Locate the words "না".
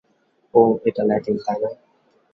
1.61-1.69